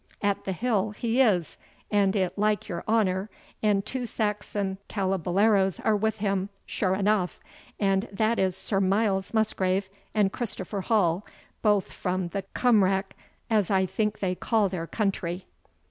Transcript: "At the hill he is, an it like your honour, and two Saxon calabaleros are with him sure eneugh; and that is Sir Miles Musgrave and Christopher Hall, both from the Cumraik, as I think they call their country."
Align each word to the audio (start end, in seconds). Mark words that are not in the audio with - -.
"At 0.23 0.45
the 0.45 0.51
hill 0.51 0.89
he 0.97 1.21
is, 1.21 1.57
an 1.91 2.15
it 2.17 2.35
like 2.35 2.67
your 2.67 2.83
honour, 2.87 3.29
and 3.61 3.85
two 3.85 4.07
Saxon 4.07 4.79
calabaleros 4.89 5.79
are 5.79 5.95
with 5.95 6.17
him 6.17 6.49
sure 6.65 6.95
eneugh; 6.95 7.37
and 7.79 8.09
that 8.11 8.39
is 8.39 8.57
Sir 8.57 8.79
Miles 8.79 9.31
Musgrave 9.31 9.91
and 10.15 10.33
Christopher 10.33 10.81
Hall, 10.81 11.23
both 11.61 11.91
from 11.93 12.29
the 12.29 12.41
Cumraik, 12.55 13.13
as 13.47 13.69
I 13.69 13.85
think 13.85 14.21
they 14.21 14.33
call 14.33 14.69
their 14.69 14.87
country." 14.87 15.45